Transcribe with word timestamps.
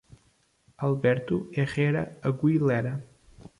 Alberto 0.87 1.37
Herrera 1.51 2.17
Aguilera 2.23 3.05